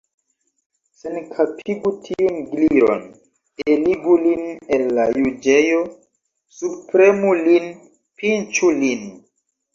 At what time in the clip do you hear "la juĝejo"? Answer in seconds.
5.01-5.83